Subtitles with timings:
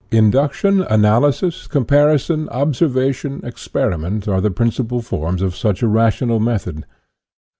[0.09, 6.07] In duction, analysis, comparison, observation, ex periment, are the principal forms of such a ra
[6.07, 6.85] tional method.